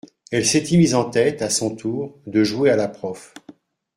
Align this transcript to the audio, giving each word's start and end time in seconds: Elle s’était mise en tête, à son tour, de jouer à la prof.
Elle 0.31 0.47
s’était 0.47 0.77
mise 0.77 0.95
en 0.95 1.07
tête, 1.11 1.43
à 1.43 1.51
son 1.51 1.75
tour, 1.75 2.17
de 2.25 2.43
jouer 2.43 2.71
à 2.71 2.75
la 2.75 2.87
prof. 2.87 3.35